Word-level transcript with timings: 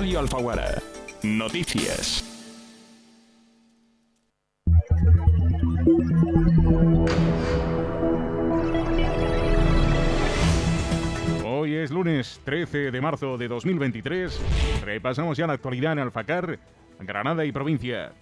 Radio 0.00 0.20
Alfaguara. 0.20 0.82
Noticias. 1.22 2.24
Hoy 11.44 11.74
es 11.74 11.90
lunes 11.90 12.40
13 12.44 12.90
de 12.90 13.00
marzo 13.02 13.36
de 13.36 13.46
2023. 13.48 14.40
Repasamos 14.86 15.36
ya 15.36 15.46
la 15.46 15.52
actualidad 15.52 15.92
en 15.92 15.98
Alfacar, 15.98 16.58
Granada 17.00 17.44
y 17.44 17.52
provincia. 17.52 18.14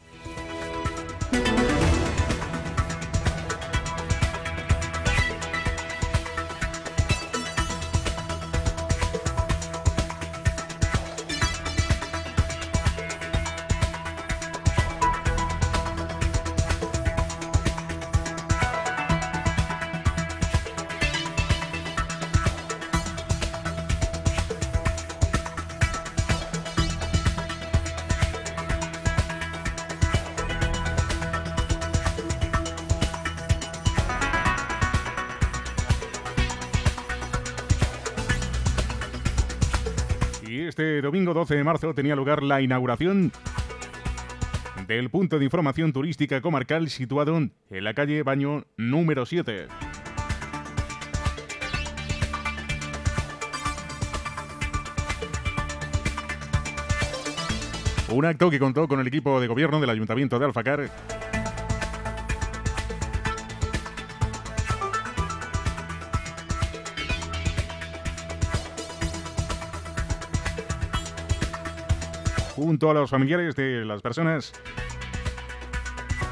Este 40.78 41.02
domingo 41.02 41.34
12 41.34 41.56
de 41.56 41.64
marzo 41.64 41.92
tenía 41.92 42.14
lugar 42.14 42.40
la 42.40 42.60
inauguración 42.60 43.32
del 44.86 45.10
punto 45.10 45.40
de 45.40 45.44
información 45.44 45.92
turística 45.92 46.40
comarcal 46.40 46.88
situado 46.88 47.36
en 47.36 47.52
la 47.70 47.94
calle 47.94 48.22
Baño 48.22 48.64
número 48.76 49.26
7. 49.26 49.66
Un 58.10 58.24
acto 58.24 58.48
que 58.48 58.60
contó 58.60 58.86
con 58.86 59.00
el 59.00 59.08
equipo 59.08 59.40
de 59.40 59.48
gobierno 59.48 59.80
del 59.80 59.90
Ayuntamiento 59.90 60.38
de 60.38 60.44
Alfacar 60.44 60.88
junto 72.68 72.90
a 72.90 72.92
los 72.92 73.08
familiares 73.08 73.56
de 73.56 73.82
las 73.86 74.02
personas 74.02 74.52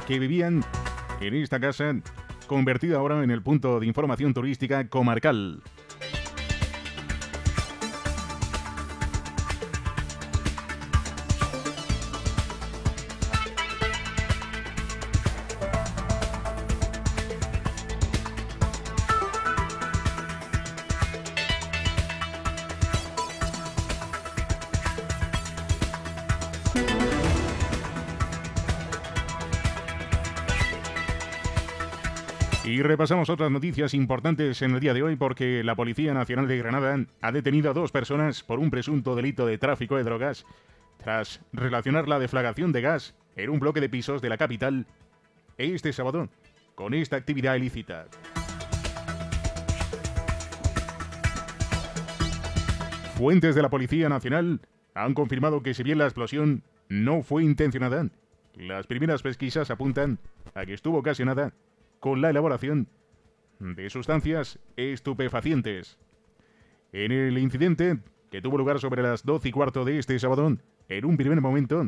que 0.07 0.19
vivían 0.19 0.63
en 1.23 1.35
esta 1.35 1.59
casa 1.59 1.95
convertida 2.47 2.99
ahora 2.99 3.25
en 3.25 3.31
el 3.31 3.41
punto 3.43 3.81
de 3.81 3.87
información 3.87 4.35
turística 4.35 4.87
comarcal. 4.87 5.63
Repasamos 32.97 33.29
otras 33.29 33.51
noticias 33.51 33.93
importantes 33.93 34.63
en 34.63 34.71
el 34.71 34.81
día 34.81 34.95
de 34.95 35.03
hoy 35.03 35.17
porque 35.17 35.63
la 35.63 35.75
Policía 35.75 36.15
Nacional 36.15 36.49
de 36.49 36.57
Granada 36.57 36.99
ha 37.21 37.31
detenido 37.31 37.71
a 37.71 37.75
dos 37.75 37.93
personas 37.93 38.43
por 38.43 38.59
un 38.59 38.71
presunto 38.71 39.15
delito 39.15 39.45
de 39.45 39.59
tráfico 39.59 39.99
de 39.99 40.03
drogas 40.03 40.47
tras 40.97 41.43
relacionar 41.53 42.09
la 42.09 42.19
deflagración 42.19 42.73
de 42.73 42.81
gas 42.81 43.15
en 43.37 43.51
un 43.51 43.61
bloque 43.61 43.83
de 43.83 43.91
pisos 43.91 44.23
de 44.23 44.31
la 44.31 44.39
capital 44.39 44.87
este 45.59 45.93
sábado 45.93 46.31
con 46.75 46.95
esta 46.95 47.17
actividad 47.17 47.57
ilícita. 47.57 48.07
Fuentes 53.19 53.55
de 53.55 53.61
la 53.61 53.69
Policía 53.69 54.09
Nacional 54.09 54.63
han 54.95 55.13
confirmado 55.13 55.63
que 55.63 55.75
si 55.75 55.83
bien 55.83 55.99
la 55.99 56.07
explosión 56.07 56.63
no 56.89 57.23
fue 57.23 57.45
intencionada, 57.45 58.09
las 58.55 58.87
primeras 58.87 59.21
pesquisas 59.21 59.71
apuntan 59.71 60.19
a 60.55 60.65
que 60.65 60.73
estuvo 60.73 60.97
ocasionada 60.97 61.53
con 62.01 62.21
la 62.21 62.31
elaboración 62.31 62.89
de 63.59 63.89
sustancias 63.91 64.59
estupefacientes. 64.77 65.99
En 66.93 67.13
el 67.13 67.39
incidente, 67.39 67.99
que 68.31 68.41
tuvo 68.41 68.59
lugar 68.59 68.79
sobre 68.79 69.03
las 69.03 69.25
12 69.25 69.49
y 69.49 69.53
cuarto 69.53 69.85
de 69.85 69.99
este 69.99 70.19
sábado, 70.19 70.57
en 70.89 71.05
un 71.05 71.17
primer 71.17 71.41
momento, 71.41 71.87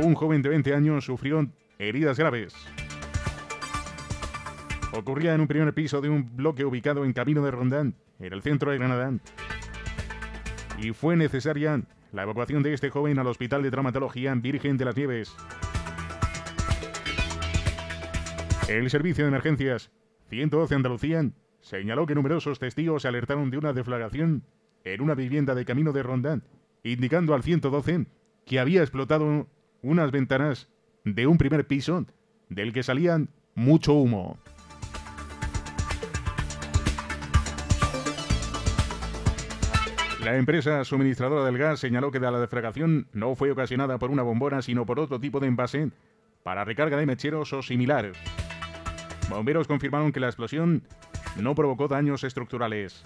un 0.00 0.14
joven 0.14 0.42
de 0.42 0.48
20 0.48 0.74
años 0.74 1.04
sufrió 1.04 1.46
heridas 1.78 2.18
graves. 2.18 2.54
Ocurría 4.92 5.34
en 5.34 5.40
un 5.40 5.48
primer 5.48 5.72
piso 5.72 6.00
de 6.00 6.08
un 6.08 6.36
bloque 6.36 6.64
ubicado 6.64 7.04
en 7.04 7.12
Camino 7.12 7.42
de 7.44 7.50
Rondán, 7.50 7.94
en 8.18 8.32
el 8.32 8.42
centro 8.42 8.70
de 8.70 8.78
Granada. 8.78 9.12
Y 10.78 10.92
fue 10.92 11.16
necesaria 11.16 11.82
la 12.12 12.22
evacuación 12.22 12.62
de 12.62 12.74
este 12.74 12.90
joven 12.90 13.18
al 13.18 13.26
Hospital 13.26 13.62
de 13.62 13.70
Traumatología 13.70 14.34
Virgen 14.34 14.76
de 14.76 14.84
las 14.84 14.96
Nieves. 14.96 15.34
El 18.68 18.88
Servicio 18.90 19.24
de 19.24 19.28
Emergencias 19.28 19.90
112 20.30 20.74
Andalucía 20.74 21.24
señaló 21.60 22.06
que 22.06 22.14
numerosos 22.14 22.58
testigos 22.58 23.04
alertaron 23.04 23.50
de 23.50 23.58
una 23.58 23.72
deflagración 23.72 24.44
en 24.84 25.00
una 25.00 25.14
vivienda 25.14 25.54
de 25.54 25.64
camino 25.64 25.92
de 25.92 26.02
Rondán, 26.02 26.44
indicando 26.84 27.34
al 27.34 27.42
112 27.42 28.06
que 28.46 28.60
había 28.60 28.82
explotado 28.82 29.48
unas 29.82 30.10
ventanas 30.12 30.68
de 31.04 31.26
un 31.26 31.38
primer 31.38 31.66
piso 31.66 32.06
del 32.48 32.72
que 32.72 32.82
salían 32.82 33.30
mucho 33.54 33.94
humo. 33.94 34.38
La 40.24 40.36
empresa 40.36 40.84
suministradora 40.84 41.44
del 41.44 41.58
gas 41.58 41.80
señaló 41.80 42.12
que 42.12 42.20
la 42.20 42.30
deflagración 42.38 43.08
no 43.12 43.34
fue 43.34 43.50
ocasionada 43.50 43.98
por 43.98 44.12
una 44.12 44.22
bombona, 44.22 44.62
sino 44.62 44.86
por 44.86 45.00
otro 45.00 45.18
tipo 45.18 45.40
de 45.40 45.48
envase 45.48 45.90
para 46.44 46.64
recarga 46.64 46.96
de 46.96 47.06
mecheros 47.06 47.52
o 47.52 47.62
similar. 47.62 48.12
Bomberos 49.32 49.66
confirmaron 49.66 50.12
que 50.12 50.20
la 50.20 50.28
explosión 50.28 50.82
no 51.36 51.54
provocó 51.54 51.88
daños 51.88 52.24
estructurales. 52.24 53.04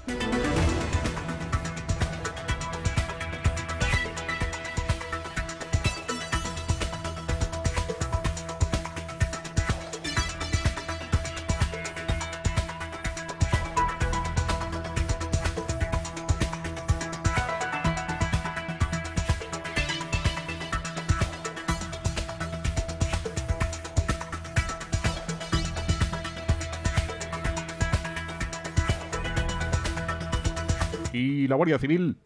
Y 31.12 31.48
la 31.48 31.56
Guardia 31.56 31.78
Civil, 31.78 32.16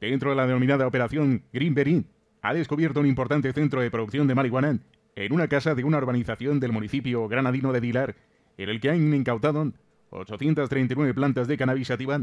dentro 0.00 0.30
de 0.30 0.36
la 0.36 0.46
denominada 0.46 0.86
Operación 0.86 1.42
Greenberry, 1.52 2.04
ha 2.42 2.54
descubierto 2.54 3.00
un 3.00 3.06
importante 3.06 3.52
centro 3.52 3.80
de 3.80 3.90
producción 3.90 4.26
de 4.26 4.34
marihuana 4.34 4.78
en 5.14 5.32
una 5.32 5.48
casa 5.48 5.74
de 5.74 5.84
una 5.84 5.98
urbanización 5.98 6.60
del 6.60 6.72
municipio 6.72 7.28
granadino 7.28 7.72
de 7.72 7.80
Dilar, 7.80 8.16
en 8.56 8.68
el 8.68 8.80
que 8.80 8.90
han 8.90 9.14
incautado 9.14 9.72
839 10.10 11.14
plantas 11.14 11.48
de 11.48 11.56
cannabis 11.56 11.88
sativa 11.88 12.20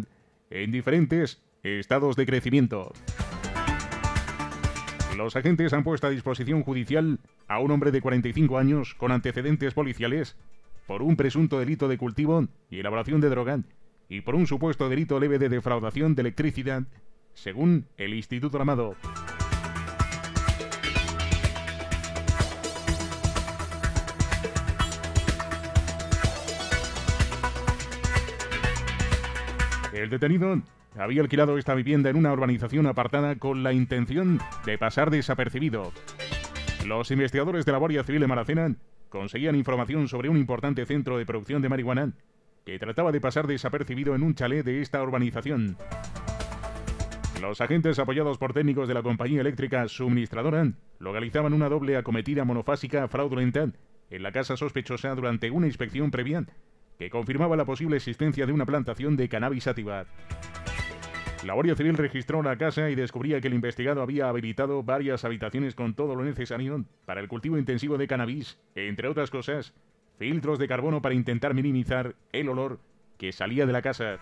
en 0.50 0.72
diferentes 0.72 1.42
estados 1.64 2.16
de 2.16 2.26
crecimiento. 2.26 2.92
Los 5.16 5.36
agentes 5.36 5.74
han 5.74 5.84
puesto 5.84 6.08
a 6.08 6.12
disposición 6.12 6.64
judicial 6.64 7.20
a 7.48 7.60
un 7.60 7.72
hombre 7.72 7.92
de 7.92 8.02
45 8.02 8.58
años 8.58 8.94
con 8.96 9.12
antecedentes 9.12 9.74
policiales 9.74 10.38
por 10.86 11.02
un 11.02 11.16
presunto 11.16 11.60
delito 11.60 11.88
de 11.88 11.98
cultivo 11.98 12.48
y 12.70 12.80
elaboración 12.80 13.20
de 13.20 13.30
droga 13.30 13.60
y 14.10 14.22
por 14.22 14.36
un 14.36 14.48
supuesto 14.48 14.90
delito 14.90 15.20
leve 15.20 15.40
de 15.40 15.50
defraudación 15.50 16.16
de 16.16 16.22
electricidad, 16.22 16.84
según 17.34 17.86
el 17.98 18.14
Instituto 18.14 18.58
Armado. 18.58 18.96
El 29.94 30.10
detenido 30.10 30.62
había 30.96 31.22
alquilado 31.22 31.58
esta 31.58 31.74
vivienda 31.74 32.10
en 32.10 32.18
una 32.18 32.32
urbanización 32.32 32.86
apartada 32.86 33.36
con 33.36 33.64
la 33.64 33.74
intención 33.74 34.40
de 34.66 34.78
pasar 34.78 35.10
desapercibido. 35.10 35.92
Los 36.86 37.12
investigadores 37.12 37.66
de 37.66 37.72
la 37.72 37.78
Guardia 37.80 38.04
Civil 38.04 38.22
de 38.22 38.28
Maracena 38.28 38.76
conseguían 39.10 39.56
información 39.56 40.08
sobre 40.08 40.30
un 40.30 40.38
importante 40.38 40.86
centro 40.86 41.18
de 41.18 41.26
producción 41.26 41.62
de 41.62 41.70
marihuana 41.70 42.14
que 42.68 42.78
trataba 42.80 43.14
de 43.14 43.22
pasar 43.22 43.48
desapercibido 43.48 44.14
en 44.14 44.24
un 44.24 44.36
chalet 44.36 44.62
de 44.66 44.82
esta 44.82 45.02
urbanización. 45.02 45.78
Los 47.42 47.62
agentes 47.62 47.98
apoyados 47.98 48.38
por 48.38 48.52
técnicos 48.52 48.90
de 48.90 48.94
la 48.94 49.04
compañía 49.04 49.40
eléctrica 49.40 49.88
suministradora 49.88 50.74
localizaban 51.00 51.54
una 51.54 51.70
doble 51.70 51.96
acometida 51.96 52.44
monofásica 52.44 53.08
fraudulenta 53.08 53.70
en 54.10 54.22
la 54.22 54.34
casa 54.34 54.58
sospechosa 54.58 55.16
durante 55.16 55.50
una 55.50 55.68
inspección 55.68 56.12
previa 56.12 56.46
que 57.00 57.10
confirmaba 57.10 57.56
la 57.56 57.64
posible 57.64 57.96
existencia 57.96 58.46
de 58.46 58.52
una 58.52 58.66
plantación 58.66 59.16
de 59.16 59.30
cannabis 59.30 59.64
sativa. 59.64 60.06
La 61.46 61.54
Guardia 61.54 61.76
Civil 61.76 61.96
registró 61.96 62.44
la 62.44 62.58
casa 62.58 62.90
y 62.90 62.96
descubría 62.96 63.40
que 63.40 63.48
el 63.48 63.54
investigado 63.54 64.02
había 64.02 64.28
habilitado 64.28 64.84
varias 64.84 65.24
habitaciones 65.24 65.74
con 65.74 65.94
todo 65.94 66.16
lo 66.16 66.26
necesario 66.26 66.84
para 67.06 67.22
el 67.22 67.30
cultivo 67.30 67.58
intensivo 67.58 67.98
de 67.98 68.08
cannabis, 68.08 68.60
entre 68.76 69.08
otras 69.08 69.30
cosas, 69.30 69.74
filtros 70.18 70.60
de 70.60 70.68
carbono 70.68 71.02
para 71.02 71.16
intentar 71.16 71.54
minimizar 71.54 72.16
el 72.32 72.50
olor 72.50 72.80
que 73.18 73.32
salía 73.32 73.66
de 73.66 73.74
la 73.74 73.82
casa. 73.82 74.20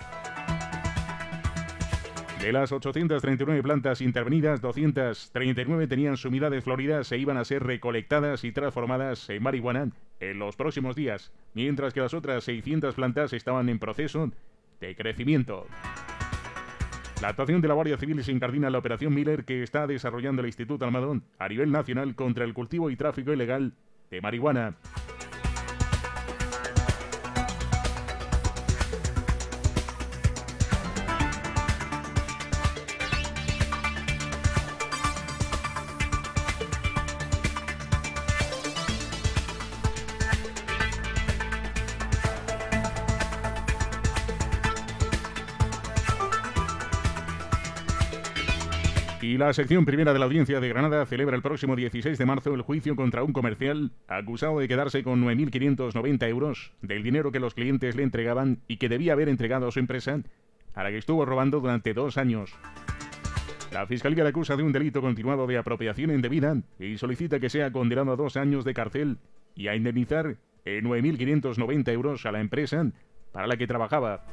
De 2.42 2.52
las 2.52 2.72
839 2.72 3.64
plantas 3.64 4.02
intervenidas, 4.02 4.62
239 4.62 5.88
tenían 5.88 6.16
sumidades 6.16 6.64
floridas 6.64 7.12
e 7.12 7.18
iban 7.18 7.38
a 7.38 7.46
ser 7.46 7.64
recolectadas 7.64 8.44
y 8.44 8.52
transformadas 8.52 9.30
en 9.30 9.42
marihuana 9.42 9.90
en 10.20 10.40
los 10.40 10.56
próximos 10.56 10.96
días, 10.96 11.32
mientras 11.54 11.94
que 11.94 12.02
las 12.02 12.14
otras 12.14 12.44
600 12.44 12.94
plantas 12.94 13.34
estaban 13.34 13.68
en 13.70 13.80
proceso 13.80 14.32
de 14.80 14.96
crecimiento. 14.96 15.66
La 17.22 17.30
actuación 17.30 17.62
de 17.62 17.68
la 17.70 17.74
Guardia 17.74 17.98
Civil 17.98 18.24
se 18.24 18.32
incardina 18.32 18.68
en 18.68 18.74
la 18.74 18.80
Operación 18.80 19.14
Miller 19.14 19.46
que 19.46 19.64
está 19.64 19.88
desarrollando 19.88 20.42
el 20.42 20.48
Instituto 20.48 20.86
Almadón 20.86 21.24
a 21.40 21.48
nivel 21.48 21.72
nacional 21.72 22.14
contra 22.14 22.44
el 22.44 22.54
cultivo 22.54 22.92
y 22.92 22.98
tráfico 22.98 23.32
ilegal 23.34 23.74
de 24.12 24.22
marihuana. 24.22 24.76
La 49.46 49.54
sección 49.54 49.86
primera 49.86 50.12
de 50.12 50.18
la 50.18 50.26
audiencia 50.26 50.60
de 50.60 50.70
Granada 50.70 51.06
celebra 51.06 51.36
el 51.36 51.44
próximo 51.44 51.76
16 51.76 52.18
de 52.18 52.26
marzo 52.26 52.56
el 52.56 52.64
juicio 52.64 52.96
contra 52.96 53.22
un 53.22 53.32
comercial 53.32 53.92
acusado 54.08 54.58
de 54.58 54.68
quedarse 54.68 55.04
con 55.04 55.24
9.590 55.24 56.28
euros 56.30 56.72
del 56.82 57.04
dinero 57.04 57.32
que 57.32 57.40
los 57.40 57.54
clientes 57.54 57.96
le 57.96 58.02
entregaban 58.02 58.62
y 58.68 58.78
que 58.78 58.90
debía 58.90 59.14
haber 59.14 59.30
entregado 59.30 59.68
a 59.68 59.72
su 59.72 59.78
empresa, 59.78 60.20
a 60.74 60.84
la 60.84 60.90
que 60.90 60.98
estuvo 60.98 61.26
robando 61.26 61.60
durante 61.60 61.94
dos 61.94 62.18
años. 62.18 62.56
La 63.72 63.86
Fiscalía 63.86 64.24
le 64.24 64.30
acusa 64.30 64.56
de 64.56 64.64
un 64.64 64.72
delito 64.72 65.00
continuado 65.02 65.46
de 65.46 65.60
apropiación 65.60 66.10
indebida 66.10 66.58
y 66.80 66.98
solicita 66.98 67.40
que 67.40 67.52
sea 67.52 67.72
condenado 67.72 68.14
a 68.14 68.16
dos 68.16 68.38
años 68.38 68.66
de 68.66 68.74
cárcel 68.74 69.20
y 69.54 69.68
a 69.68 69.76
indemnizar 69.76 70.38
9.590 70.66 71.92
euros 71.92 72.26
a 72.26 72.32
la 72.32 72.42
empresa 72.42 72.90
para 73.32 73.46
la 73.46 73.58
que 73.58 73.68
trabajaba. 73.68 74.26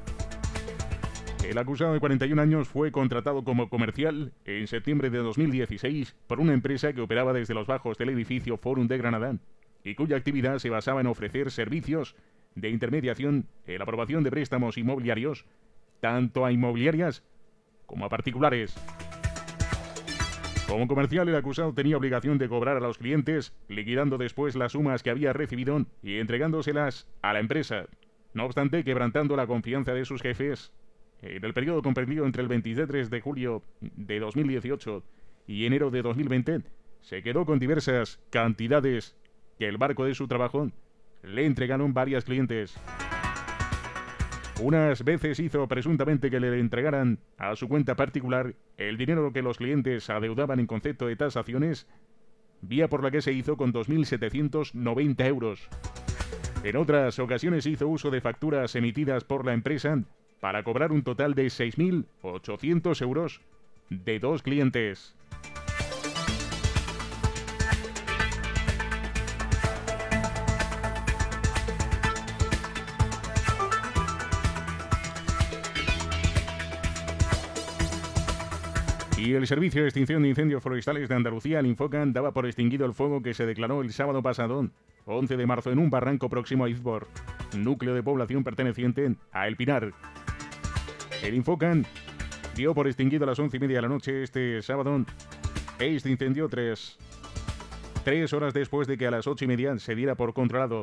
El 1.53 1.59
acusado 1.59 1.93
de 1.93 2.01
41 2.01 2.41
años 2.41 2.67
fue 2.67 2.93
contratado 2.93 3.45
como 3.45 3.69
comercial 3.69 4.33
en 4.47 4.67
septiembre 4.67 5.11
de 5.11 5.19
2016 5.19 6.17
por 6.27 6.41
una 6.41 6.55
empresa 6.55 6.95
que 6.95 7.03
operaba 7.03 7.35
desde 7.35 7.53
los 7.53 7.67
bajos 7.67 7.99
del 7.99 8.09
edificio 8.09 8.57
Forum 8.57 8.89
de 8.89 8.97
Granada 8.97 9.37
y 9.85 9.95
cuya 9.95 10.17
actividad 10.17 10.61
se 10.61 10.71
basaba 10.71 11.03
en 11.03 11.09
ofrecer 11.09 11.51
servicios 11.51 12.17
de 12.55 12.71
intermediación 12.71 13.49
en 13.67 13.77
la 13.77 13.83
aprobación 13.83 14.25
de 14.25 14.31
préstamos 14.31 14.79
inmobiliarios, 14.79 15.45
tanto 16.01 16.47
a 16.47 16.53
inmobiliarias 16.53 17.23
como 17.85 18.07
a 18.07 18.09
particulares. 18.09 18.75
Como 20.67 20.89
comercial, 20.89 21.29
el 21.29 21.37
acusado 21.37 21.75
tenía 21.75 21.99
obligación 21.99 22.39
de 22.39 22.49
cobrar 22.49 22.79
a 22.79 22.81
los 22.81 22.97
clientes, 22.97 23.53
liquidando 23.69 24.17
después 24.17 24.57
las 24.57 24.73
sumas 24.73 25.03
que 25.03 25.11
había 25.11 25.35
recibido 25.35 25.85
y 26.03 26.17
entregándoselas 26.17 27.11
a 27.21 27.35
la 27.35 27.41
empresa. 27.41 27.85
No 28.33 28.47
obstante, 28.47 28.85
quebrantando 28.85 29.37
la 29.37 29.47
confianza 29.47 29.93
de 29.93 30.07
sus 30.07 30.23
jefes, 30.23 30.73
en 31.23 31.45
el 31.45 31.55
periodo 31.55 31.83
comprendido 31.83 32.27
entre 32.27 32.43
el 32.43 32.49
23 32.49 33.09
de 33.09 33.21
julio 33.21 33.63
de 33.81 34.19
2018 34.19 35.03
y 35.47 35.67
enero 35.67 35.91
de 35.91 36.03
2020, 36.03 36.63
se 37.01 37.23
quedó 37.23 37.47
con 37.47 37.59
diversas 37.59 38.21
cantidades 38.31 39.17
que 39.59 39.69
el 39.69 39.77
barco 39.77 40.05
de 40.05 40.15
su 40.15 40.27
trabajo 40.27 40.71
le 41.23 41.47
entregaron 41.47 41.95
varias 41.95 42.25
clientes. 42.25 42.77
Unas 44.61 45.03
veces 45.05 45.41
hizo 45.41 45.67
presuntamente 45.67 46.31
que 46.31 46.41
le 46.41 46.59
entregaran 46.59 47.19
a 47.39 47.57
su 47.57 47.69
cuenta 47.69 47.97
particular 47.97 48.55
el 48.77 48.97
dinero 48.97 49.33
que 49.33 49.43
los 49.43 49.59
clientes 49.59 50.11
adeudaban 50.11 50.61
en 50.61 50.67
concepto 50.67 51.07
de 51.07 51.17
tasaciones, 51.17 51.87
vía 52.61 52.89
por 52.89 53.03
la 53.03 53.11
que 53.11 53.23
se 53.23 53.33
hizo 53.33 53.57
con 53.57 53.73
2.790 53.73 55.27
euros. 55.27 55.69
En 56.65 56.77
otras 56.77 57.19
ocasiones 57.19 57.67
hizo 57.67 57.89
uso 57.89 58.11
de 58.11 58.21
facturas 58.21 58.77
emitidas 58.77 59.25
por 59.25 59.45
la 59.45 59.53
empresa 59.53 60.05
para 60.43 60.65
cobrar 60.65 60.91
un 60.91 61.05
total 61.05 61.37
de 61.37 61.47
6.800 61.47 63.01
euros 63.01 63.41
de 63.91 64.19
dos 64.19 64.43
clientes. 64.43 65.15
Y 79.17 79.35
el 79.35 79.47
Servicio 79.47 79.83
de 79.83 79.89
Extinción 79.89 80.23
de 80.25 80.31
Incendios 80.31 80.61
Forestales 80.61 81.09
de 81.09 81.15
Andalucía, 81.15 81.61
el 81.61 81.67
Infocan, 81.67 82.13
daba 82.13 82.33
por 82.33 82.47
extinguido 82.47 82.85
el 82.85 82.95
fuego 82.95 83.23
que 83.23 83.33
se 83.33 83.47
declaró 83.47 83.81
el 83.81 83.93
sábado 83.93 84.25
pasado, 84.25 84.69
11 85.05 85.37
de 85.37 85.47
marzo, 85.47 85.71
en 85.71 85.79
un 85.79 85.89
barranco 85.89 86.29
próximo 86.29 86.65
a 86.65 86.69
Izbor, 86.69 87.07
núcleo 87.57 87.95
de 87.95 88.03
población 88.03 88.43
perteneciente 88.43 89.15
a 89.31 89.47
El 89.47 89.57
Pinar. 89.57 89.93
El 91.23 91.35
Infocan 91.35 91.87
dio 92.57 92.75
por 92.75 92.89
extinguido 92.89 93.25
a 93.25 93.29
las 93.29 93.39
once 93.39 93.57
y 93.57 93.61
media 93.61 93.77
de 93.77 93.83
la 93.83 93.89
noche 93.89 94.25
este 94.25 94.61
sábado 94.61 95.05
este 95.79 96.11
incendio 96.11 96.49
tres, 96.49 96.99
tres 98.05 98.33
horas 98.33 98.53
después 98.53 98.87
de 98.87 98.99
que 98.99 99.07
a 99.07 99.11
las 99.11 99.27
ocho 99.27 99.45
y 99.45 99.49
media 99.49 99.77
se 99.79 99.95
diera 99.95 100.15
por 100.15 100.35
controlado. 100.35 100.83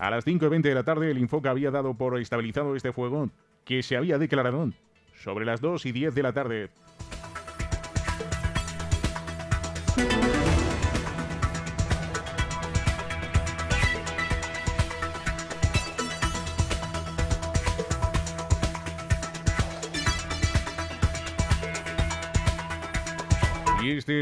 A 0.00 0.10
las 0.10 0.24
cinco 0.24 0.46
y 0.46 0.48
veinte 0.48 0.68
de 0.68 0.74
la 0.74 0.82
tarde 0.82 1.10
el 1.10 1.18
Infoca 1.18 1.50
había 1.50 1.70
dado 1.70 1.94
por 1.94 2.18
estabilizado 2.18 2.76
este 2.76 2.92
fuego 2.92 3.30
que 3.64 3.82
se 3.82 3.96
había 3.96 4.18
declarado 4.18 4.70
sobre 5.14 5.44
las 5.44 5.60
dos 5.60 5.86
y 5.86 5.92
diez 5.92 6.14
de 6.14 6.22
la 6.22 6.32
tarde. 6.32 6.70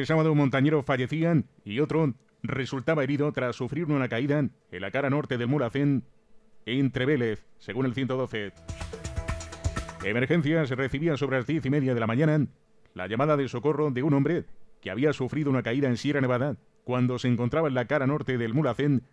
Este 0.02 0.14
sábado 0.14 0.32
un 0.32 0.38
montañero 0.38 0.82
fallecía 0.82 1.32
y 1.64 1.78
otro 1.78 2.12
resultaba 2.42 3.04
herido 3.04 3.30
tras 3.30 3.54
sufrir 3.54 3.84
una 3.84 4.08
caída 4.08 4.40
en 4.40 4.80
la 4.80 4.90
cara 4.90 5.10
norte 5.10 5.38
del 5.38 5.46
Mulacén 5.46 6.02
entre 6.66 7.06
Vélez, 7.06 7.46
según 7.60 7.86
el 7.86 7.94
112. 7.94 8.52
Emergencias 10.02 10.70
recibía 10.70 11.16
sobre 11.16 11.36
las 11.36 11.46
diez 11.46 11.64
y 11.64 11.70
media 11.70 11.94
de 11.94 12.00
la 12.00 12.08
mañana 12.08 12.48
la 12.94 13.06
llamada 13.06 13.36
de 13.36 13.46
socorro 13.46 13.92
de 13.92 14.02
un 14.02 14.14
hombre 14.14 14.44
que 14.80 14.90
había 14.90 15.12
sufrido 15.12 15.50
una 15.50 15.62
caída 15.62 15.86
en 15.86 15.96
Sierra 15.96 16.20
Nevada 16.20 16.56
cuando 16.82 17.20
se 17.20 17.28
encontraba 17.28 17.68
en 17.68 17.74
la 17.74 17.84
cara 17.84 18.08
norte 18.08 18.38
del 18.38 18.54
Mulacén 18.54 19.04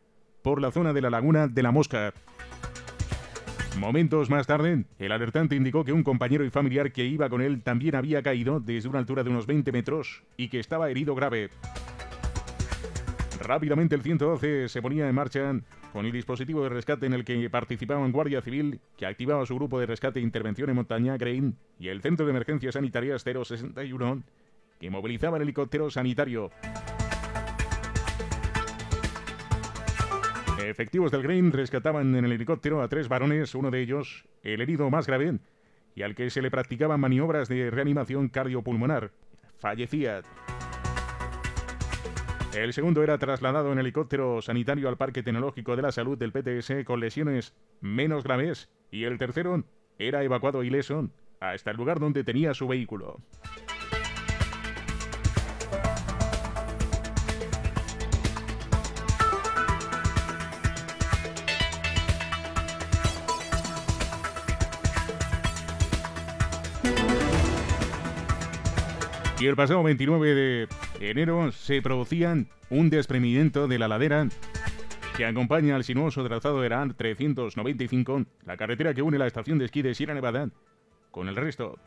por 0.41 0.59
la 0.59 0.71
zona 0.71 0.91
de 0.91 1.01
la 1.01 1.11
laguna 1.11 1.47
de 1.47 1.61
la 1.61 1.71
Mosca. 1.71 2.15
Momentos 3.79 4.29
más 4.29 4.45
tarde, 4.45 4.83
el 4.99 5.11
alertante 5.13 5.55
indicó 5.55 5.85
que 5.85 5.93
un 5.93 6.03
compañero 6.03 6.43
y 6.43 6.49
familiar 6.49 6.91
que 6.91 7.05
iba 7.05 7.29
con 7.29 7.41
él 7.41 7.63
también 7.63 7.95
había 7.95 8.21
caído 8.21 8.59
desde 8.59 8.89
una 8.89 8.99
altura 8.99 9.23
de 9.23 9.29
unos 9.29 9.47
20 9.47 9.71
metros 9.71 10.21
y 10.35 10.49
que 10.49 10.59
estaba 10.59 10.89
herido 10.89 11.15
grave. 11.15 11.49
Rápidamente 13.39 13.95
el 13.95 14.01
112 14.01 14.67
se 14.67 14.81
ponía 14.81 15.07
en 15.07 15.15
marcha 15.15 15.53
con 15.93 16.05
el 16.05 16.11
dispositivo 16.11 16.61
de 16.63 16.69
rescate 16.69 17.05
en 17.05 17.13
el 17.13 17.23
que 17.23 17.49
participaban 17.49 18.11
Guardia 18.11 18.41
Civil, 18.41 18.81
que 18.97 19.05
activaba 19.05 19.45
su 19.45 19.55
grupo 19.55 19.79
de 19.79 19.85
rescate 19.85 20.19
e 20.19 20.23
intervención 20.23 20.69
en 20.69 20.75
montaña, 20.75 21.15
Grain, 21.15 21.55
y 21.79 21.87
el 21.87 22.01
Centro 22.01 22.25
de 22.25 22.31
Emergencias 22.31 22.73
Sanitarias 22.73 23.23
061, 23.23 24.23
que 24.77 24.89
movilizaba 24.89 25.37
el 25.37 25.43
helicóptero 25.43 25.89
sanitario. 25.89 26.51
Efectivos 30.69 31.11
del 31.11 31.23
Grain 31.23 31.51
rescataban 31.51 32.15
en 32.15 32.25
el 32.25 32.31
helicóptero 32.31 32.83
a 32.83 32.87
tres 32.87 33.07
varones, 33.07 33.55
uno 33.55 33.71
de 33.71 33.81
ellos, 33.81 34.25
el 34.43 34.61
herido 34.61 34.87
más 34.91 35.07
grave, 35.07 35.39
y 35.95 36.03
al 36.03 36.13
que 36.13 36.29
se 36.29 36.43
le 36.43 36.51
practicaban 36.51 36.99
maniobras 36.99 37.49
de 37.49 37.71
reanimación 37.71 38.29
cardiopulmonar. 38.29 39.09
Fallecía. 39.57 40.21
El 42.55 42.73
segundo 42.73 43.01
era 43.01 43.17
trasladado 43.17 43.71
en 43.71 43.79
helicóptero 43.79 44.43
sanitario 44.43 44.89
al 44.89 44.97
Parque 44.97 45.23
Tecnológico 45.23 45.75
de 45.75 45.81
la 45.81 45.91
Salud 45.91 46.19
del 46.19 46.31
PTS 46.31 46.85
con 46.85 46.99
lesiones 46.99 47.55
menos 47.81 48.23
graves 48.23 48.69
y 48.91 49.05
el 49.05 49.17
tercero 49.17 49.63
era 49.97 50.23
evacuado 50.23 50.63
ileso 50.63 51.09
hasta 51.39 51.71
el 51.71 51.77
lugar 51.77 51.99
donde 51.99 52.23
tenía 52.23 52.53
su 52.53 52.67
vehículo. 52.67 53.19
Y 69.39 69.47
el 69.47 69.55
pasado 69.55 69.81
29 69.83 70.35
de 70.35 70.67
enero 70.99 71.51
se 71.53 71.81
producían 71.81 72.49
un 72.69 72.89
desprendimiento 72.89 73.69
de 73.69 73.79
la 73.79 73.87
ladera 73.87 74.27
que 75.15 75.25
acompaña 75.25 75.77
al 75.77 75.85
sinuoso 75.85 76.25
trazado 76.25 76.61
de 76.61 76.69
la 76.69 76.85
395, 76.87 78.25
la 78.45 78.57
carretera 78.57 78.93
que 78.93 79.01
une 79.01 79.17
la 79.17 79.27
estación 79.27 79.57
de 79.57 79.65
esquí 79.65 79.81
de 79.81 79.95
Sierra 79.95 80.13
Nevada 80.13 80.49
con 81.11 81.29
el 81.29 81.37
resto. 81.37 81.77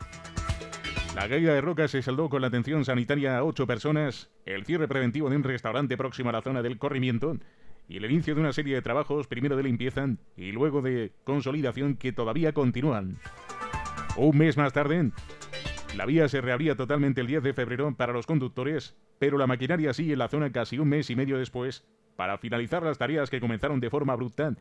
La 1.15 1.29
caída 1.29 1.53
de 1.53 1.61
rocas 1.61 1.91
se 1.91 2.01
saldó 2.01 2.27
con 2.27 2.41
la 2.41 2.47
atención 2.47 2.85
sanitaria 2.85 3.37
a 3.37 3.43
ocho 3.43 3.67
personas, 3.67 4.31
el 4.47 4.65
cierre 4.65 4.87
preventivo 4.87 5.29
de 5.29 5.35
un 5.35 5.43
restaurante 5.43 5.95
próximo 5.95 6.29
a 6.29 6.33
la 6.33 6.41
zona 6.41 6.63
del 6.63 6.79
corrimiento 6.79 7.37
y 7.87 7.97
el 7.97 8.05
inicio 8.05 8.33
de 8.33 8.41
una 8.41 8.53
serie 8.53 8.73
de 8.73 8.81
trabajos, 8.81 9.27
primero 9.27 9.55
de 9.55 9.63
limpieza 9.63 10.07
y 10.35 10.51
luego 10.51 10.81
de 10.81 11.11
consolidación 11.23 11.97
que 11.97 12.13
todavía 12.13 12.51
continúan. 12.53 13.19
Un 14.17 14.37
mes 14.37 14.57
más 14.57 14.73
tarde, 14.73 15.11
la 15.95 16.05
vía 16.05 16.27
se 16.27 16.41
reabría 16.41 16.75
totalmente 16.75 17.21
el 17.21 17.27
10 17.27 17.43
de 17.43 17.53
febrero 17.53 17.95
para 17.95 18.13
los 18.13 18.25
conductores, 18.25 18.95
pero 19.19 19.37
la 19.37 19.47
maquinaria 19.47 19.93
sigue 19.93 20.13
en 20.13 20.19
la 20.19 20.27
zona 20.27 20.51
casi 20.51 20.79
un 20.79 20.89
mes 20.89 21.09
y 21.09 21.15
medio 21.15 21.37
después 21.37 21.85
para 22.15 22.37
finalizar 22.37 22.83
las 22.83 22.97
tareas 22.97 23.29
que 23.29 23.39
comenzaron 23.39 23.79
de 23.79 23.89
forma 23.89 24.15
brutal 24.15 24.57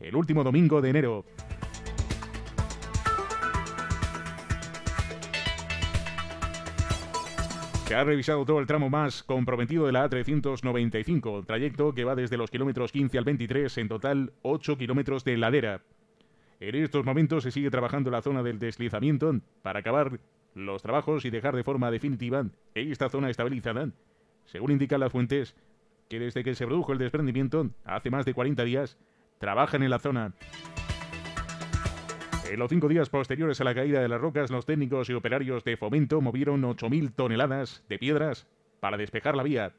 el 0.00 0.14
último 0.14 0.44
domingo 0.44 0.80
de 0.80 0.90
enero. 0.90 1.24
Se 7.86 7.94
ha 7.94 8.04
revisado 8.04 8.44
todo 8.44 8.60
el 8.60 8.66
tramo 8.66 8.90
más 8.90 9.22
comprometido 9.22 9.86
de 9.86 9.92
la 9.92 10.08
A395, 10.08 11.46
trayecto 11.46 11.94
que 11.94 12.04
va 12.04 12.14
desde 12.14 12.36
los 12.36 12.50
kilómetros 12.50 12.92
15 12.92 13.16
al 13.16 13.24
23, 13.24 13.78
en 13.78 13.88
total 13.88 14.32
8 14.42 14.76
kilómetros 14.76 15.24
de 15.24 15.38
ladera. 15.38 15.80
En 16.60 16.74
estos 16.74 17.04
momentos 17.04 17.44
se 17.44 17.52
sigue 17.52 17.70
trabajando 17.70 18.10
la 18.10 18.22
zona 18.22 18.42
del 18.42 18.58
deslizamiento 18.58 19.32
para 19.62 19.80
acabar 19.80 20.18
los 20.54 20.82
trabajos 20.82 21.24
y 21.24 21.30
dejar 21.30 21.54
de 21.54 21.62
forma 21.62 21.90
definitiva 21.90 22.46
esta 22.74 23.08
zona 23.08 23.30
estabilizada. 23.30 23.90
Según 24.44 24.72
indican 24.72 25.00
las 25.00 25.12
fuentes, 25.12 25.54
que 26.08 26.18
desde 26.18 26.42
que 26.42 26.54
se 26.54 26.66
produjo 26.66 26.92
el 26.92 26.98
desprendimiento, 26.98 27.70
hace 27.84 28.10
más 28.10 28.24
de 28.24 28.34
40 28.34 28.64
días, 28.64 28.98
trabajan 29.38 29.82
en 29.84 29.90
la 29.90 30.00
zona. 30.00 30.34
En 32.50 32.58
los 32.58 32.70
cinco 32.70 32.88
días 32.88 33.10
posteriores 33.10 33.60
a 33.60 33.64
la 33.64 33.74
caída 33.74 34.00
de 34.00 34.08
las 34.08 34.20
rocas, 34.20 34.50
los 34.50 34.66
técnicos 34.66 35.10
y 35.10 35.12
operarios 35.12 35.62
de 35.64 35.76
fomento 35.76 36.20
movieron 36.20 36.62
8.000 36.62 37.14
toneladas 37.14 37.84
de 37.88 37.98
piedras 37.98 38.48
para 38.80 38.96
despejar 38.96 39.36
la 39.36 39.42
vía. 39.42 39.74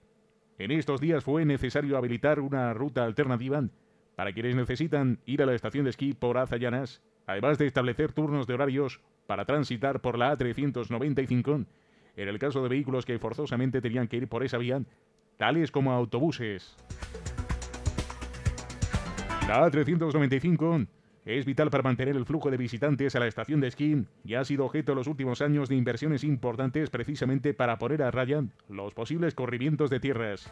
En 0.59 0.71
estos 0.71 1.01
días 1.01 1.23
fue 1.23 1.45
necesario 1.45 1.97
habilitar 1.97 2.39
una 2.39 2.73
ruta 2.73 3.03
alternativa 3.03 3.63
para 4.19 4.33
quienes 4.33 4.53
necesitan 4.53 5.17
ir 5.25 5.41
a 5.41 5.45
la 5.45 5.55
estación 5.55 5.85
de 5.85 5.91
esquí 5.91 6.11
por 6.11 6.37
Azayanas, 6.37 7.01
además 7.25 7.57
de 7.57 7.67
establecer 7.67 8.11
turnos 8.11 8.47
de 8.47 8.53
horarios 8.53 8.99
para 9.27 9.45
transitar 9.45 10.01
por 10.01 10.17
la 10.17 10.37
A395, 10.37 11.65
en 12.17 12.27
el 12.27 12.37
caso 12.37 12.61
de 12.61 12.67
vehículos 12.67 13.05
que 13.05 13.17
forzosamente 13.17 13.79
tenían 13.79 14.09
que 14.09 14.17
ir 14.17 14.27
por 14.27 14.43
esa 14.43 14.57
vía, 14.57 14.81
tales 15.37 15.71
como 15.71 15.93
autobuses. 15.93 16.75
La 19.47 19.65
A395 19.65 20.87
es 21.23 21.45
vital 21.45 21.69
para 21.69 21.83
mantener 21.83 22.17
el 22.17 22.25
flujo 22.25 22.51
de 22.51 22.57
visitantes 22.57 23.15
a 23.15 23.21
la 23.21 23.27
estación 23.27 23.61
de 23.61 23.69
esquí 23.69 24.03
y 24.25 24.33
ha 24.33 24.43
sido 24.43 24.65
objeto 24.65 24.91
en 24.91 24.97
los 24.97 25.07
últimos 25.07 25.41
años 25.41 25.69
de 25.69 25.77
inversiones 25.77 26.25
importantes 26.25 26.89
precisamente 26.89 27.53
para 27.53 27.79
poner 27.79 28.03
a 28.03 28.11
raya 28.11 28.43
los 28.67 28.93
posibles 28.93 29.33
corrimientos 29.33 29.89
de 29.89 30.01
tierras. 30.01 30.51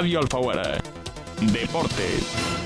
Radio 0.00 0.20
Alfaguara. 0.20 0.80
Deportes. 1.52 2.59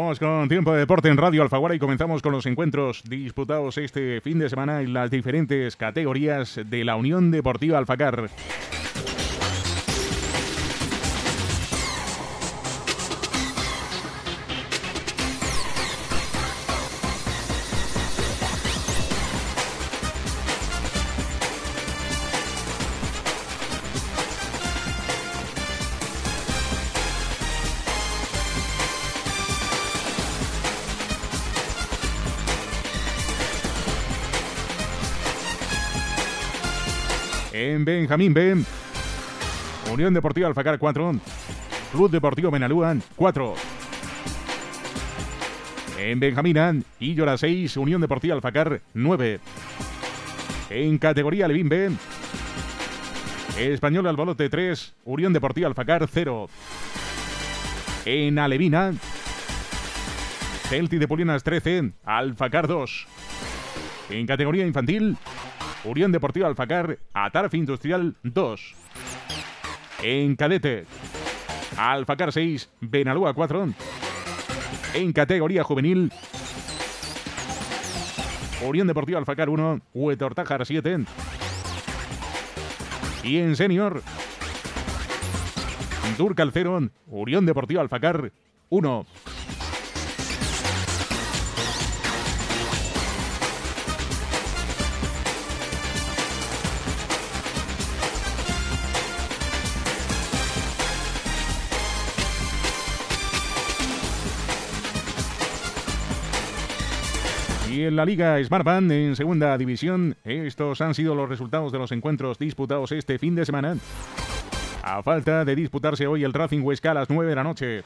Vamos 0.00 0.20
con 0.20 0.48
tiempo 0.48 0.72
de 0.72 0.78
deporte 0.78 1.08
en 1.08 1.16
Radio 1.16 1.42
Alfaguara 1.42 1.74
y 1.74 1.80
comenzamos 1.80 2.22
con 2.22 2.30
los 2.30 2.46
encuentros 2.46 3.02
disputados 3.02 3.78
este 3.78 4.20
fin 4.20 4.38
de 4.38 4.48
semana 4.48 4.80
en 4.80 4.92
las 4.92 5.10
diferentes 5.10 5.74
categorías 5.74 6.60
de 6.64 6.84
la 6.84 6.94
Unión 6.94 7.32
Deportiva 7.32 7.78
Alfacar. 7.78 8.30
En 37.58 37.84
Benjamín 37.84 38.32
B. 38.32 38.56
Unión 39.92 40.14
Deportiva 40.14 40.46
Alfacar 40.46 40.78
4. 40.78 41.20
Club 41.90 42.10
Deportivo 42.10 42.50
Benalúan 42.50 43.02
4. 43.16 43.54
En 45.98 46.20
Benjamín 46.20 46.84
Illora 47.00 47.36
6, 47.36 47.76
Unión 47.78 48.00
Deportiva 48.00 48.34
Alfacar 48.36 48.80
9. 48.94 49.40
En 50.70 50.98
categoría 50.98 51.48
Levín 51.48 51.68
B, 51.68 51.90
Español 53.58 54.06
Albolote 54.06 54.48
3, 54.48 54.94
Unión 55.04 55.32
Deportiva 55.32 55.66
Alfacar 55.66 56.06
0. 56.08 56.48
En 58.04 58.38
Alevina, 58.38 58.92
Celti 60.68 60.98
de 60.98 61.08
Polinas 61.08 61.42
13, 61.42 61.92
Alfacar 62.04 62.68
2. 62.68 63.06
En 64.10 64.26
categoría 64.26 64.64
infantil, 64.64 65.16
Unión 65.84 66.12
Deportiva 66.12 66.48
Alfacar, 66.48 66.98
Atarfe 67.12 67.56
Industrial 67.56 68.16
2. 68.22 68.74
En 70.02 70.36
cadete, 70.36 70.86
Alfacar 71.76 72.32
6, 72.32 72.70
Benalúa 72.80 73.32
4. 73.34 73.68
En 74.94 75.12
categoría 75.12 75.62
juvenil, 75.62 76.12
Unión 78.66 78.86
Deportiva 78.86 79.18
Alfacar 79.18 79.48
1, 79.48 79.80
Huetortájar 79.94 80.66
7. 80.66 81.04
Y 83.22 83.38
en 83.38 83.56
senior, 83.56 84.02
Durcal 86.16 86.50
0, 86.52 86.90
Unión 87.06 87.46
Deportiva 87.46 87.82
Alfacar 87.82 88.32
1. 88.70 89.06
Y 107.78 107.84
en 107.84 107.94
la 107.94 108.04
Liga 108.04 108.42
Smartband 108.42 108.90
en 108.90 109.14
segunda 109.14 109.56
división, 109.56 110.16
estos 110.24 110.80
han 110.80 110.94
sido 110.94 111.14
los 111.14 111.28
resultados 111.28 111.70
de 111.70 111.78
los 111.78 111.92
encuentros 111.92 112.36
disputados 112.36 112.90
este 112.90 113.20
fin 113.20 113.36
de 113.36 113.46
semana. 113.46 113.76
A 114.82 115.00
falta 115.04 115.44
de 115.44 115.54
disputarse 115.54 116.08
hoy 116.08 116.24
el 116.24 116.32
Racing 116.32 116.62
Huesca 116.62 116.90
a 116.90 116.94
las 116.94 117.08
9 117.08 117.30
de 117.30 117.36
la 117.36 117.44
noche. 117.44 117.84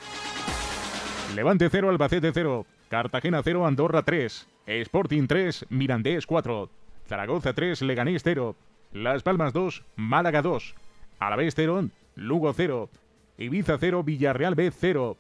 Levante 1.37 1.69
0, 1.69 1.91
Albacete 1.91 2.31
0, 2.33 2.65
Cartagena 2.89 3.43
0, 3.45 3.67
Andorra 3.67 4.01
3, 4.01 4.49
Sporting 4.65 5.27
3, 5.27 5.67
Mirandés 5.69 6.27
4, 6.27 6.71
Zaragoza 7.07 7.53
3, 7.53 7.83
Leganés 7.83 8.23
0, 8.25 8.57
Las 8.95 9.23
Palmas 9.23 9.53
2, 9.53 9.85
Málaga 9.97 10.41
2, 10.41 10.75
Alavés 11.19 11.53
0, 11.55 11.91
Lugo 12.15 12.55
0, 12.55 12.89
Ibiza 13.37 13.77
0, 13.79 14.05
Villarreal 14.05 14.55
B 14.55 14.71
0, 14.71 15.19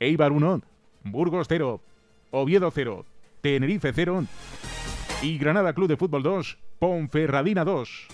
Eibar 0.00 0.32
1, 0.32 0.62
Burgos 1.02 1.46
0, 1.46 1.78
Oviedo 2.30 2.70
0, 2.70 3.04
Tenerife 3.44 3.92
0 3.92 4.24
y 5.20 5.36
Granada 5.36 5.74
Club 5.74 5.86
de 5.86 5.98
Fútbol 5.98 6.22
2, 6.22 6.56
Ponferradina 6.78 7.62
2. 7.62 8.06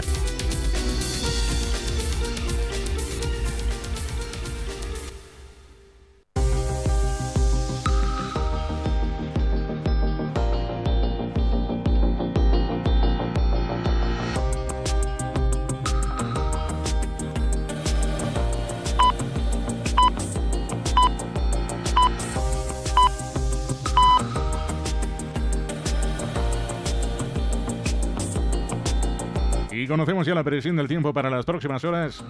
Conocemos 29.94 30.26
ya 30.26 30.34
la 30.34 30.42
presión 30.42 30.74
del 30.74 30.88
tiempo 30.88 31.12
para 31.12 31.30
las 31.30 31.44
próximas 31.44 31.84
horas. 31.84 32.20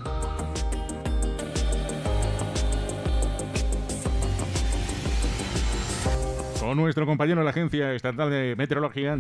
Con 6.61 6.77
nuestro 6.77 7.07
compañero 7.07 7.38
de 7.38 7.44
la 7.44 7.53
Agencia 7.53 7.94
Estatal 7.94 8.29
de 8.29 8.55
Meteorología, 8.59 9.16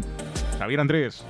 Javier 0.58 0.80
Andrés. 0.80 1.24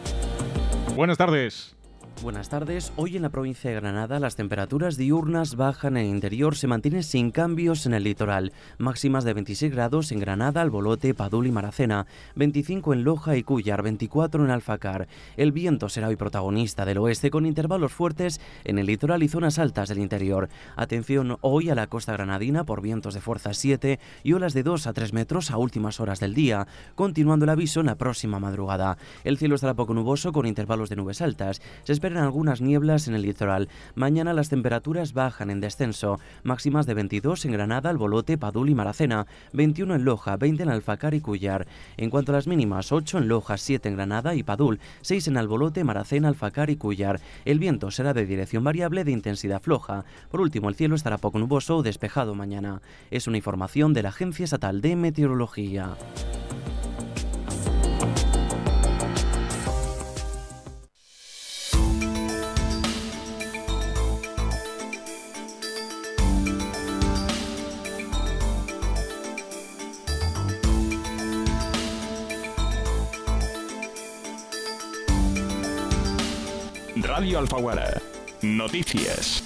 Buenas 0.97 1.17
tardes. 1.17 1.77
Buenas 2.23 2.49
tardes. 2.49 2.93
Hoy 2.97 3.17
en 3.17 3.23
la 3.23 3.29
provincia 3.29 3.69
de 3.69 3.77
Granada 3.77 4.19
las 4.19 4.37
temperaturas 4.37 4.97
diurnas 4.97 5.57
bajan 5.57 5.97
en 5.97 6.07
el 6.07 6.11
interior, 6.11 6.57
se 6.57 6.67
mantienen 6.67 7.03
sin 7.03 7.31
cambios 7.31 7.85
en 7.85 7.93
el 7.93 8.05
litoral. 8.05 8.53
Máximas 8.79 9.25
de 9.25 9.35
26 9.35 9.73
grados 9.73 10.11
en 10.11 10.21
Granada, 10.21 10.63
Albolote, 10.63 11.13
Padul 11.13 11.49
y 11.49 11.53
Maracena, 11.53 12.07
25 12.37 12.95
en 12.95 13.05
Loja 13.05 13.37
y 13.37 13.43
Cuyar, 13.43 13.83
24 13.83 14.45
en 14.45 14.51
Alfacar. 14.51 15.09
El 15.37 15.53
viento 15.53 15.89
será 15.91 16.09
hoy 16.09 16.17
protagonista 16.17 16.87
del 16.87 16.99
oeste 16.99 17.31
con 17.31 17.47
intervalos 17.47 17.93
fuertes 17.93 18.41
en 18.65 18.79
el 18.79 18.87
litoral 18.87 19.23
y 19.23 19.29
zonas 19.29 19.59
altas 19.59 19.89
del 19.89 19.99
interior. 19.99 20.49
Atención 20.77 21.37
hoy 21.43 21.69
a 21.69 21.75
la 21.75 21.89
costa 21.89 22.13
granadina 22.13 22.65
por 22.65 22.81
vientos 22.81 23.15
de 23.15 23.21
fuerza 23.21 23.53
7 23.53 23.99
y 24.23 24.33
olas 24.33 24.55
de 24.55 24.63
2 24.63 24.87
a 24.87 24.93
3 24.93 25.13
metros 25.13 25.51
a 25.51 25.59
últimas 25.59 26.01
horas 26.01 26.21
del 26.21 26.33
día, 26.33 26.69
continuando 26.95 27.45
el 27.45 27.51
aviso 27.51 27.81
en 27.81 27.87
la 27.87 27.97
próxima 27.97 28.39
madrugada. 28.39 28.97
El 29.25 29.37
cielo 29.37 29.57
estará 29.57 29.75
poco 29.75 29.93
nuboso 29.93 30.33
con 30.33 30.47
intervalos 30.47 30.89
de 30.89 30.97
nubes 30.97 31.21
altas. 31.21 31.61
Se 31.83 32.04
esperan 32.05 32.23
algunas 32.23 32.61
nieblas 32.61 33.09
en 33.09 33.15
el 33.15 33.23
litoral. 33.23 33.71
Mañana 33.95 34.35
las 34.35 34.51
temperaturas 34.51 35.15
bajan 35.15 35.49
en 35.49 35.63
descenso, 35.63 36.21
máximas 36.43 36.85
de 36.85 36.93
22 36.93 37.47
en 37.47 37.53
Granada, 37.53 37.89
Albolote, 37.89 38.37
Padul 38.37 38.69
y 38.69 38.75
Maracena, 38.75 39.27
21 39.55 39.95
en 39.95 40.05
Loja, 40.05 40.37
20 40.37 40.65
en 40.65 40.69
Alfacar 40.69 41.15
y 41.15 41.23
Cuyar. 41.23 41.67
En 41.97 42.11
cuanto 42.11 42.33
a 42.33 42.35
las 42.35 42.47
mínimas, 42.47 42.93
8 42.93 43.17
en 43.17 43.29
Loja, 43.29 43.57
7 43.57 43.89
en 43.89 43.95
Granada 43.95 44.35
y 44.35 44.43
Padul, 44.43 44.81
6 45.01 45.29
en 45.29 45.39
Albolote, 45.39 45.83
Maracena, 45.83 46.29
Alfacar 46.29 46.69
y 46.69 46.77
Cuyar. 46.77 47.23
El 47.47 47.59
viento 47.59 47.91
será 47.91 48.13
de 48.13 48.27
dirección 48.27 48.65
variable 48.65 49.05
de 49.05 49.13
intensidad 49.13 49.63
floja. 49.63 50.05
Por 50.31 50.43
último, 50.43 50.69
el 50.69 50.75
cielo 50.75 50.97
estará 50.97 51.17
poco 51.17 51.39
nuboso 51.39 51.79
o 51.79 51.83
despejado 51.83 52.35
mañana. 52.35 52.83
Es 53.11 53.29
una 53.29 53.39
información 53.39 53.95
de 53.95 54.03
la 54.03 54.11
Agencia 54.11 54.45
Estatal 54.45 54.83
de 54.83 54.95
Meteorología. 54.95 55.97
Alfaguara. 77.39 78.01
Noticias. 78.43 79.44